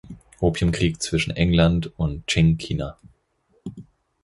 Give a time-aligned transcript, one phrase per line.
[0.39, 2.97] Opiumkrieg zwischen England und Qing-China.